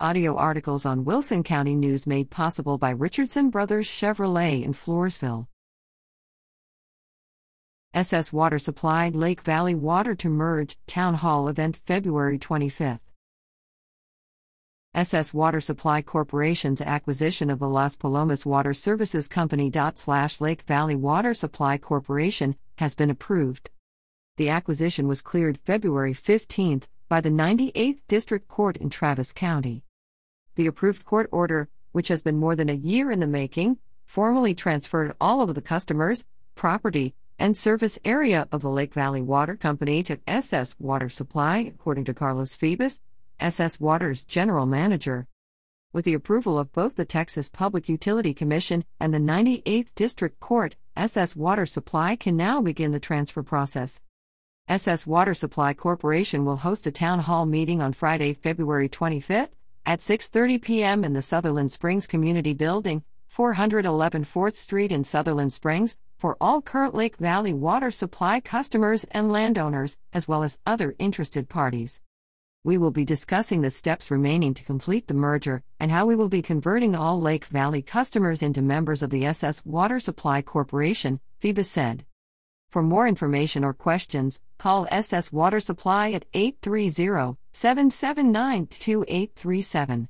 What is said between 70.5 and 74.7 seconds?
other interested parties we will be discussing the steps remaining to